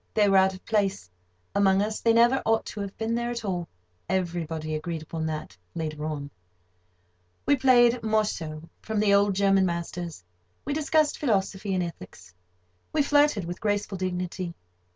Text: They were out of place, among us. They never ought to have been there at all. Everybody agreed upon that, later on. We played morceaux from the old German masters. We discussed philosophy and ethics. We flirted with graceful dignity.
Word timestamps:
They 0.15 0.27
were 0.27 0.37
out 0.37 0.55
of 0.55 0.65
place, 0.65 1.11
among 1.53 1.79
us. 1.83 2.01
They 2.01 2.11
never 2.11 2.41
ought 2.43 2.65
to 2.65 2.79
have 2.81 2.97
been 2.97 3.13
there 3.13 3.29
at 3.29 3.45
all. 3.45 3.67
Everybody 4.09 4.73
agreed 4.73 5.03
upon 5.03 5.27
that, 5.27 5.55
later 5.75 6.07
on. 6.07 6.31
We 7.45 7.55
played 7.55 8.01
morceaux 8.01 8.67
from 8.81 8.99
the 8.99 9.13
old 9.13 9.35
German 9.35 9.67
masters. 9.67 10.23
We 10.65 10.73
discussed 10.73 11.19
philosophy 11.19 11.75
and 11.75 11.83
ethics. 11.83 12.33
We 12.91 13.03
flirted 13.03 13.45
with 13.45 13.61
graceful 13.61 13.99
dignity. 13.99 14.55